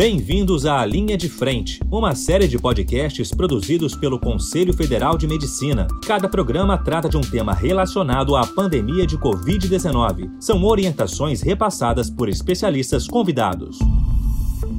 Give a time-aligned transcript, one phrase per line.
[0.00, 5.86] Bem-vindos à Linha de Frente, uma série de podcasts produzidos pelo Conselho Federal de Medicina.
[6.06, 10.30] Cada programa trata de um tema relacionado à pandemia de Covid-19.
[10.40, 13.78] São orientações repassadas por especialistas convidados.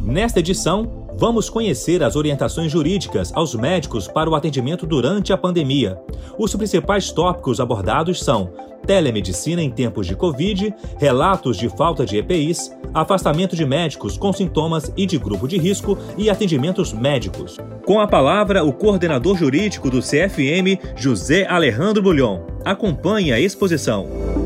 [0.03, 5.99] Nesta edição, vamos conhecer as orientações jurídicas aos médicos para o atendimento durante a pandemia.
[6.37, 8.51] Os principais tópicos abordados são
[8.85, 14.91] telemedicina em tempos de Covid, relatos de falta de EPIs, afastamento de médicos com sintomas
[14.97, 17.57] e de grupo de risco e atendimentos médicos.
[17.85, 22.41] Com a palavra, o coordenador jurídico do CFM, José Alejandro Bulhon.
[22.65, 24.40] Acompanhe a exposição.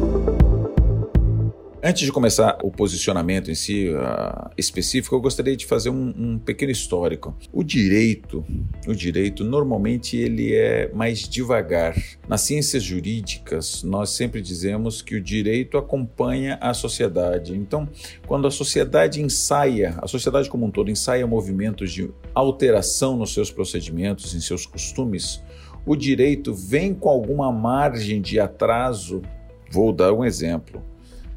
[1.88, 6.40] Antes de começar o posicionamento em si uh, específico, eu gostaria de fazer um, um,
[6.40, 7.38] pequeno histórico.
[7.54, 8.44] O direito,
[8.88, 11.96] o direito normalmente ele é mais devagar.
[12.28, 17.56] Nas ciências jurídicas, nós sempre dizemos que o direito acompanha a sociedade.
[17.56, 17.88] Então,
[18.26, 23.52] quando a sociedade ensaia, a sociedade como um todo ensaia movimentos de alteração nos seus
[23.52, 25.40] procedimentos, em seus costumes,
[25.86, 29.22] o direito vem com alguma margem de atraso.
[29.70, 30.84] Vou dar um exemplo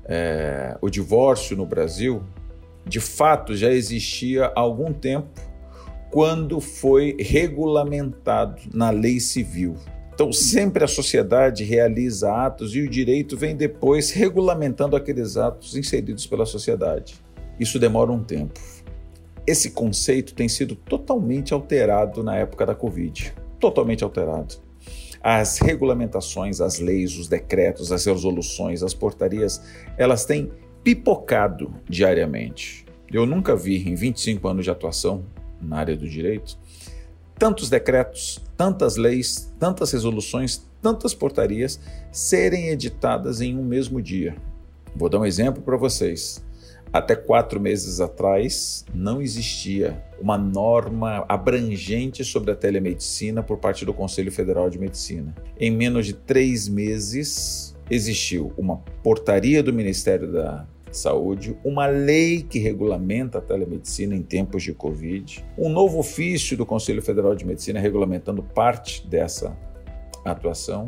[0.08, 2.22] é, o divórcio no Brasil,
[2.86, 5.28] de fato já existia há algum tempo
[6.10, 9.76] quando foi regulamentado na lei civil.
[10.14, 16.26] Então, sempre a sociedade realiza atos e o direito vem depois regulamentando aqueles atos inseridos
[16.26, 17.14] pela sociedade.
[17.60, 18.58] Isso demora um tempo.
[19.46, 24.56] Esse conceito tem sido totalmente alterado na época da Covid totalmente alterado
[25.22, 29.62] as regulamentações, as leis, os decretos, as resoluções, as portarias,
[29.96, 30.50] elas têm
[30.82, 32.86] pipocado diariamente.
[33.10, 35.24] Eu nunca vi, em 25 anos de atuação
[35.60, 36.58] na área do direito,
[37.38, 41.80] tantos decretos, tantas leis, tantas resoluções, tantas portarias
[42.12, 44.36] serem editadas em um mesmo dia.
[44.94, 46.42] Vou dar um exemplo para vocês.
[46.92, 53.92] Até quatro meses atrás, não existia uma norma abrangente sobre a telemedicina por parte do
[53.92, 55.34] Conselho Federal de Medicina.
[55.60, 62.58] Em menos de três meses, existiu uma portaria do Ministério da Saúde, uma lei que
[62.58, 67.78] regulamenta a telemedicina em tempos de Covid, um novo ofício do Conselho Federal de Medicina
[67.78, 69.54] regulamentando parte dessa
[70.24, 70.86] atuação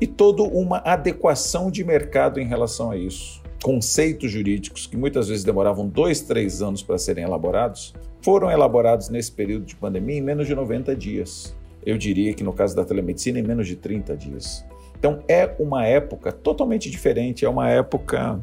[0.00, 5.44] e toda uma adequação de mercado em relação a isso conceitos jurídicos que muitas vezes
[5.44, 10.46] demoravam dois, três anos para serem elaborados, foram elaborados nesse período de pandemia em menos
[10.46, 11.54] de 90 dias.
[11.84, 14.64] Eu diria que no caso da telemedicina, em menos de 30 dias.
[14.98, 18.40] Então é uma época totalmente diferente, é uma época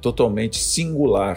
[0.00, 1.36] totalmente singular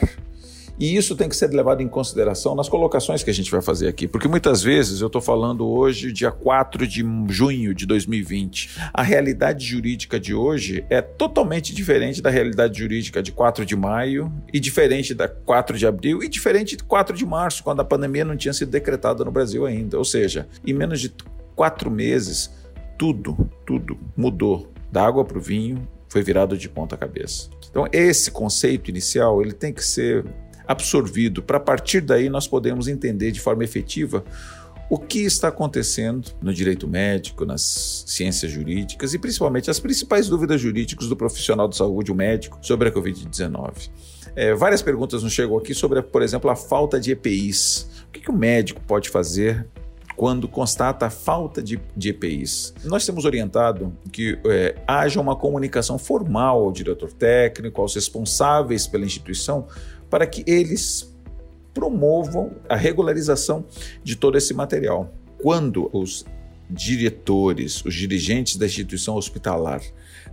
[0.80, 3.88] e isso tem que ser levado em consideração nas colocações que a gente vai fazer
[3.88, 8.70] aqui, porque muitas vezes eu estou falando hoje, dia 4 de junho de 2020.
[8.94, 14.32] A realidade jurídica de hoje é totalmente diferente da realidade jurídica de 4 de maio,
[14.54, 18.24] e diferente da 4 de abril, e diferente de 4 de março, quando a pandemia
[18.24, 19.98] não tinha sido decretada no Brasil ainda.
[19.98, 21.14] Ou seja, em menos de
[21.56, 22.52] quatro meses,
[22.98, 24.72] tudo, tudo mudou.
[24.92, 27.50] Da água para o vinho, foi virado de ponta cabeça.
[27.70, 30.26] Então, esse conceito inicial ele tem que ser
[30.70, 34.24] absorvido, para partir daí nós podemos entender de forma efetiva
[34.88, 40.62] o que está acontecendo no direito médico, nas ciências jurídicas e principalmente as principais dúvidas
[40.62, 43.90] jurídicas do profissional de saúde, o médico, sobre a Covid-19.
[44.36, 47.90] É, várias perguntas nos chegam aqui sobre, por exemplo, a falta de EPIs.
[48.08, 49.68] O que, que o médico pode fazer
[50.20, 52.74] quando constata a falta de, de EPIs.
[52.84, 59.06] Nós temos orientado que é, haja uma comunicação formal ao diretor técnico, aos responsáveis pela
[59.06, 59.66] instituição,
[60.10, 61.10] para que eles
[61.74, 63.64] promovam a regularização
[64.04, 65.10] de todo esse material.
[65.42, 66.26] Quando os
[66.70, 69.82] diretores, os dirigentes da instituição hospitalar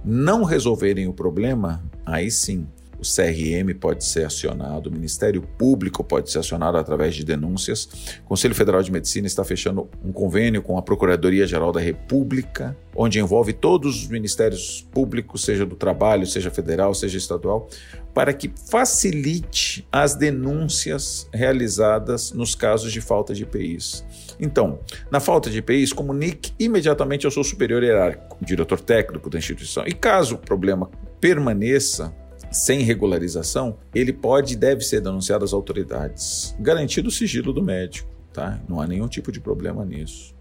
[0.04, 2.66] não resolverem o problema, aí sim
[2.98, 7.88] o CRM pode ser acionado, o Ministério Público pode ser acionado através de denúncias.
[8.24, 13.18] O Conselho Federal de Medicina está fechando um convênio com a Procuradoria-Geral da República, onde
[13.18, 17.68] envolve todos os ministérios públicos, seja do trabalho, seja federal, seja estadual,
[18.14, 24.04] para que facilite as denúncias realizadas nos casos de falta de IPIs.
[24.40, 29.84] Então, na falta de IPIs, comunique imediatamente ao seu superior hierárquico, diretor técnico da instituição.
[29.86, 30.90] E caso o problema
[31.20, 32.14] permaneça,
[32.56, 38.08] sem regularização, ele pode e deve ser denunciado às autoridades, garantido o sigilo do médico,
[38.32, 38.60] tá?
[38.68, 40.34] Não há nenhum tipo de problema nisso.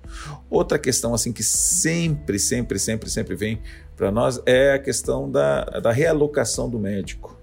[0.49, 3.61] Outra questão assim que sempre, sempre, sempre, sempre vem
[3.97, 7.37] para nós é a questão da, da realocação do médico.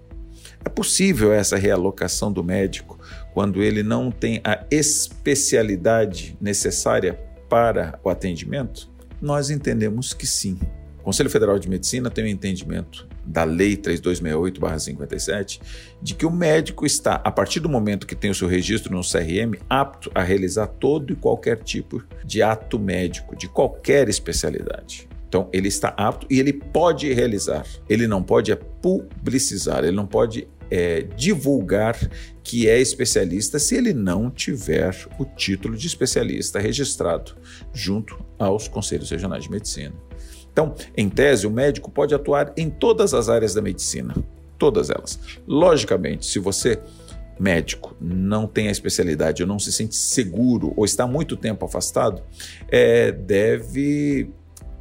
[0.64, 2.98] É possível essa realocação do médico
[3.34, 8.90] quando ele não tem a especialidade necessária para o atendimento?
[9.20, 10.58] Nós entendemos que sim.
[11.00, 15.60] O Conselho Federal de Medicina tem um entendimento da Lei 3268-57,
[16.00, 19.02] de que o médico está, a partir do momento que tem o seu registro no
[19.02, 25.08] CRM, apto a realizar todo e qualquer tipo de ato médico, de qualquer especialidade.
[25.28, 27.64] Então, ele está apto e ele pode realizar.
[27.88, 31.98] Ele não pode é publicizar, ele não pode é, divulgar
[32.42, 37.36] que é especialista se ele não tiver o título de especialista registrado
[37.74, 39.94] junto aos conselhos regionais de medicina.
[40.50, 44.14] Então, em tese, o médico pode atuar em todas as áreas da medicina,
[44.58, 45.20] todas elas.
[45.46, 46.80] Logicamente, se você
[47.38, 52.22] médico não tem a especialidade ou não se sente seguro ou está muito tempo afastado,
[52.68, 54.30] é, deve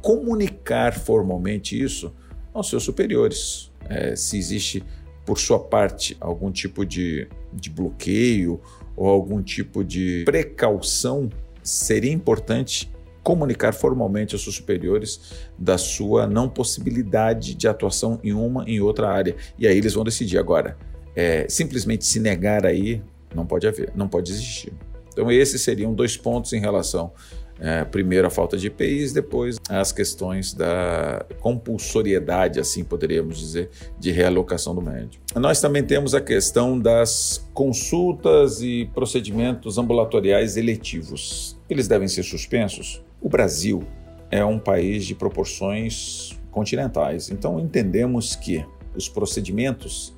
[0.00, 2.14] comunicar formalmente isso
[2.54, 3.70] aos seus superiores.
[3.88, 4.84] É, se existe,
[5.24, 8.60] por sua parte, algum tipo de, de bloqueio
[8.96, 11.28] ou algum tipo de precaução,
[11.62, 12.90] seria importante
[13.22, 15.20] comunicar formalmente aos seus superiores
[15.56, 19.36] da sua não possibilidade de atuação em uma em outra área.
[19.58, 20.76] E aí eles vão decidir agora.
[21.14, 23.02] É, simplesmente se negar aí
[23.34, 24.72] não pode haver, não pode existir.
[25.12, 27.12] Então esses seriam dois pontos em relação
[27.60, 34.10] é, primeiro a falta de EPIs, depois as questões da compulsoriedade, assim poderíamos dizer, de
[34.10, 35.22] realocação do médico.
[35.36, 41.58] Nós também temos a questão das consultas e procedimentos ambulatoriais eletivos.
[41.68, 43.02] Eles devem ser suspensos?
[43.20, 43.82] O Brasil
[44.30, 48.64] é um país de proporções continentais, então entendemos que
[48.94, 50.14] os procedimentos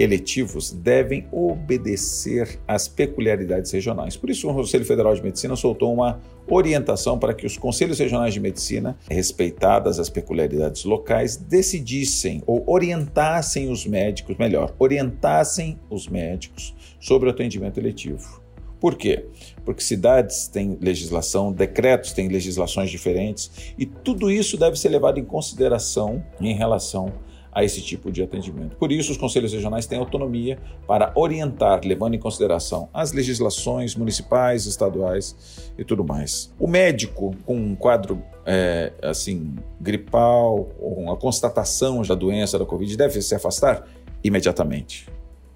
[0.00, 4.16] eletivos devem obedecer às peculiaridades regionais.
[4.16, 6.18] Por isso, o Conselho Federal de Medicina soltou uma
[6.48, 13.70] orientação para que os conselhos regionais de medicina, respeitadas as peculiaridades locais, decidissem ou orientassem
[13.70, 18.40] os médicos, melhor, orientassem os médicos sobre o atendimento eletivo.
[18.80, 19.26] Por quê?
[19.66, 25.24] Porque cidades têm legislação, decretos têm legislações diferentes e tudo isso deve ser levado em
[25.24, 27.12] consideração em relação
[27.52, 28.76] a esse tipo de atendimento.
[28.76, 34.66] Por isso, os conselhos regionais têm autonomia para orientar, levando em consideração as legislações municipais,
[34.66, 36.52] estaduais e tudo mais.
[36.58, 42.96] O médico com um quadro é, assim gripal ou a constatação da doença da Covid
[42.96, 43.86] deve se afastar
[44.22, 45.06] imediatamente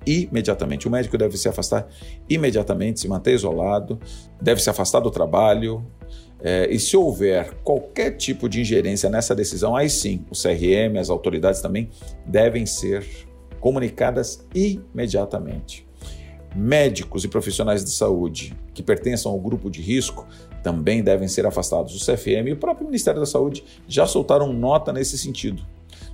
[0.06, 0.86] imediatamente.
[0.86, 1.88] O médico deve se afastar
[2.28, 3.98] imediatamente, se manter isolado,
[4.40, 5.84] deve se afastar do trabalho.
[6.40, 11.08] É, e se houver qualquer tipo de ingerência nessa decisão, aí sim, o CRM, as
[11.08, 11.88] autoridades também
[12.26, 13.06] devem ser
[13.60, 15.86] comunicadas imediatamente.
[16.54, 20.26] Médicos e profissionais de saúde que pertençam ao grupo de risco
[20.62, 21.94] também devem ser afastados.
[21.94, 25.62] O CFM e o próprio Ministério da Saúde já soltaram nota nesse sentido.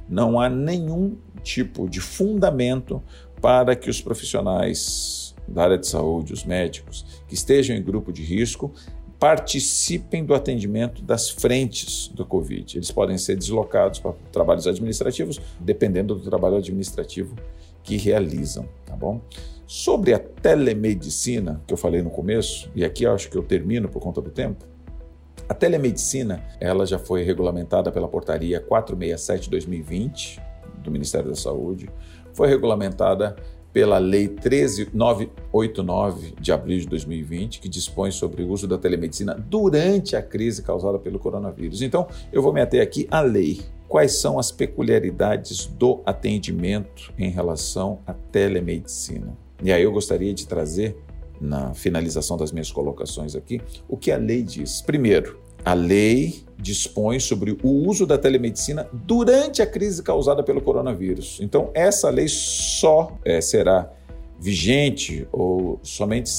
[0.08, 3.02] Não há nenhum tipo de fundamento
[3.40, 8.22] para que os profissionais da área de saúde, os médicos, que estejam em grupo de
[8.22, 8.72] risco,
[9.20, 12.78] participem do atendimento das frentes do Covid.
[12.78, 17.36] Eles podem ser deslocados para trabalhos administrativos, dependendo do trabalho administrativo
[17.82, 19.20] que realizam, tá bom?
[19.66, 24.00] Sobre a telemedicina, que eu falei no começo, e aqui acho que eu termino por
[24.00, 24.64] conta do tempo,
[25.46, 30.40] a telemedicina, ela já foi regulamentada pela portaria 467/2020
[30.82, 31.90] do Ministério da Saúde
[32.32, 33.36] foi regulamentada
[33.72, 40.16] pela Lei 13989 de abril de 2020, que dispõe sobre o uso da telemedicina durante
[40.16, 41.82] a crise causada pelo coronavírus.
[41.82, 43.60] Então, eu vou me ater aqui à lei.
[43.88, 49.36] Quais são as peculiaridades do atendimento em relação à telemedicina?
[49.62, 50.96] E aí eu gostaria de trazer,
[51.40, 54.82] na finalização das minhas colocações aqui, o que a lei diz.
[54.82, 61.38] Primeiro, a lei dispõe sobre o uso da telemedicina durante a crise causada pelo coronavírus.
[61.40, 63.90] Então, essa lei só é, será
[64.38, 66.30] vigente ou somente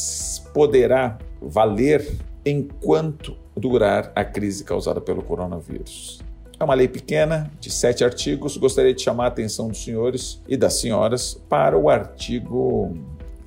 [0.54, 6.22] poderá valer enquanto durar a crise causada pelo coronavírus.
[6.60, 8.56] É uma lei pequena, de sete artigos.
[8.56, 12.96] Gostaria de chamar a atenção dos senhores e das senhoras para o artigo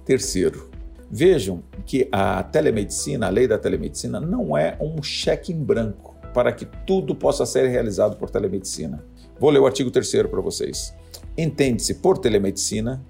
[0.04, 0.68] terceiro.
[1.10, 6.52] Vejam que a telemedicina, a lei da telemedicina, não é um cheque em branco para
[6.52, 9.02] que tudo possa ser realizado por telemedicina.
[9.38, 10.92] Vou ler o artigo 3 para vocês.
[11.38, 13.02] Entende-se por telemedicina,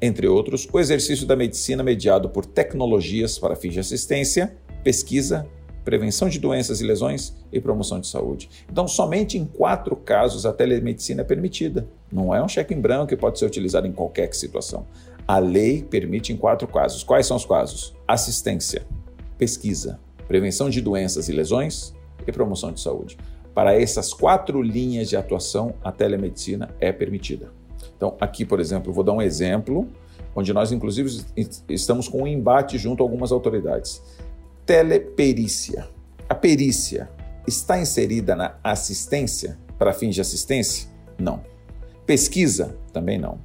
[0.00, 5.46] entre outros, o exercício da medicina mediado por tecnologias para fins de assistência, pesquisa,
[5.84, 8.48] prevenção de doenças e lesões e promoção de saúde.
[8.70, 11.86] Então, somente em quatro casos a telemedicina é permitida.
[12.10, 14.86] Não é um cheque em branco que pode ser utilizado em qualquer situação.
[15.28, 17.02] A lei permite em quatro casos.
[17.02, 17.94] Quais são os casos?
[18.08, 18.86] Assistência,
[19.36, 21.94] pesquisa, prevenção de doenças e lesões
[22.26, 23.16] e promoção de saúde.
[23.54, 27.52] Para essas quatro linhas de atuação, a telemedicina é permitida.
[27.96, 29.88] Então, aqui, por exemplo, vou dar um exemplo
[30.34, 31.24] onde nós, inclusive,
[31.68, 34.00] estamos com um embate junto a algumas autoridades.
[34.64, 35.88] Teleperícia.
[36.28, 37.10] A perícia
[37.46, 40.88] está inserida na assistência, para fins de assistência?
[41.18, 41.42] Não.
[42.06, 42.76] Pesquisa?
[42.92, 43.38] Também não.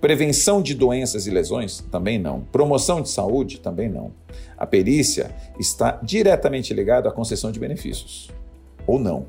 [0.00, 1.84] Prevenção de doenças e lesões?
[1.90, 2.40] Também não.
[2.40, 3.60] Promoção de saúde?
[3.60, 4.12] Também não.
[4.56, 8.30] A perícia está diretamente ligada à concessão de benefícios.
[8.86, 9.26] Ou não.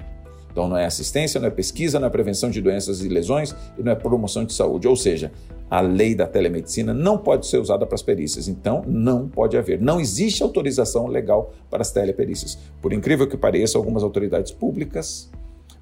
[0.49, 3.83] Então não é assistência, não é pesquisa, não é prevenção de doenças e lesões e
[3.83, 4.87] não é promoção de saúde.
[4.87, 5.31] Ou seja,
[5.69, 8.47] a lei da telemedicina não pode ser usada para as perícias.
[8.47, 9.81] Então não pode haver.
[9.81, 12.57] Não existe autorização legal para as teleperícias.
[12.81, 15.29] Por incrível que pareça, algumas autoridades públicas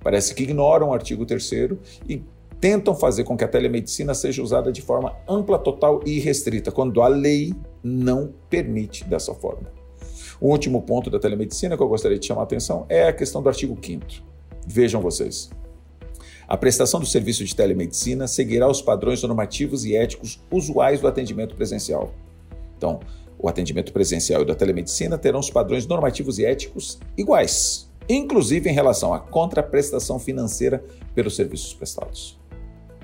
[0.01, 1.51] parece que ignoram o artigo 3
[2.07, 2.23] e
[2.59, 7.01] tentam fazer com que a telemedicina seja usada de forma ampla, total e restrita, quando
[7.01, 9.71] a lei não permite dessa forma.
[10.41, 13.41] O último ponto da telemedicina que eu gostaria de chamar a atenção é a questão
[13.41, 14.05] do artigo 5
[14.65, 15.49] Vejam vocês.
[16.47, 21.55] A prestação do serviço de telemedicina seguirá os padrões normativos e éticos usuais do atendimento
[21.55, 22.13] presencial.
[22.77, 22.99] Então,
[23.37, 28.73] o atendimento presencial e da telemedicina terão os padrões normativos e éticos iguais, inclusive em
[28.73, 32.38] relação à contraprestação financeira pelos serviços prestados.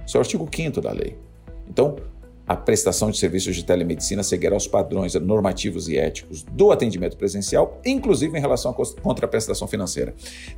[0.06, 1.18] Esse é o artigo 5 da lei.
[1.68, 1.96] Então,
[2.48, 7.82] a prestação de serviços de telemedicina seguirá os padrões normativos e éticos do atendimento presencial,
[7.84, 10.14] inclusive em relação à contraprestação financeira.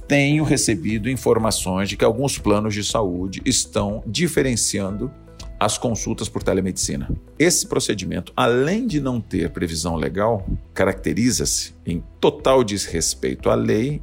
[0.06, 5.10] Tenho recebido informações de que alguns planos de saúde estão diferenciando
[5.60, 7.10] as consultas por telemedicina.
[7.40, 14.02] Esse procedimento, além de não ter previsão legal, caracteriza-se em total desrespeito à lei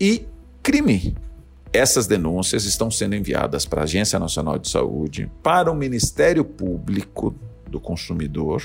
[0.00, 0.26] e
[0.62, 1.14] crime
[1.74, 7.34] essas denúncias estão sendo enviadas para a Agência Nacional de Saúde, para o Ministério Público
[7.68, 8.62] do Consumidor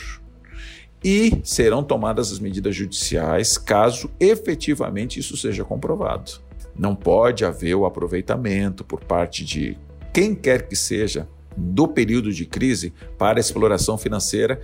[1.03, 6.33] e serão tomadas as medidas judiciais caso efetivamente isso seja comprovado.
[6.77, 9.75] Não pode haver o aproveitamento por parte de
[10.13, 14.61] quem quer que seja do período de crise para exploração financeira,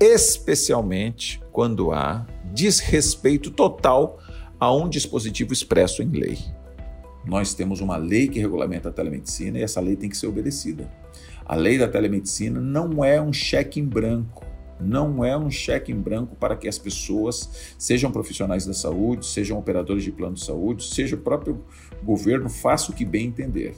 [0.00, 4.18] especialmente quando há desrespeito total
[4.58, 6.55] a um dispositivo expresso em lei.
[7.26, 10.88] Nós temos uma lei que regulamenta a telemedicina e essa lei tem que ser obedecida.
[11.44, 14.44] A lei da telemedicina não é um cheque em branco.
[14.78, 19.58] Não é um cheque em branco para que as pessoas, sejam profissionais da saúde, sejam
[19.58, 21.64] operadores de plano de saúde, seja o próprio
[22.04, 23.74] governo, faça o que bem entender.